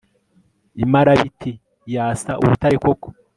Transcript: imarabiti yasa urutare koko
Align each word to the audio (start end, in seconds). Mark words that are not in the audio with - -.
imarabiti 0.83 1.51
yasa 1.93 2.31
urutare 2.41 2.77
koko 2.83 3.07